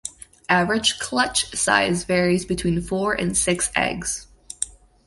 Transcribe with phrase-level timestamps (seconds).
[0.49, 4.25] Average clutch size varies between four and six eggs.